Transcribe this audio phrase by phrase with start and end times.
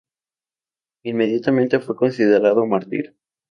[1.03, 3.15] Inmediatamente fue considerado mártir.